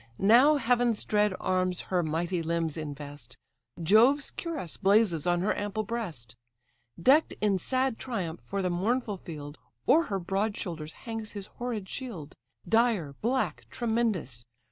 Now 0.17 0.55
heaven's 0.55 1.03
dread 1.05 1.35
arms 1.39 1.81
her 1.81 2.01
mighty 2.01 2.41
limbs 2.41 2.75
invest, 2.75 3.37
Jove's 3.83 4.31
cuirass 4.31 4.75
blazes 4.75 5.27
on 5.27 5.41
her 5.41 5.55
ample 5.55 5.83
breast; 5.83 6.35
Deck'd 6.99 7.35
in 7.39 7.59
sad 7.59 7.99
triumph 7.99 8.39
for 8.41 8.63
the 8.63 8.71
mournful 8.71 9.17
field, 9.17 9.59
O'er 9.87 10.05
her 10.05 10.17
broad 10.17 10.57
shoulders 10.57 10.93
hangs 11.05 11.33
his 11.33 11.45
horrid 11.59 11.87
shield, 11.87 12.35
Dire, 12.67 13.13
black, 13.21 13.67
tremendous! 13.69 14.43